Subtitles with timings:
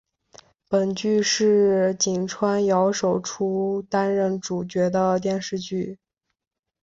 [0.67, 5.99] 本剧是井川遥首出担当主角的电视剧。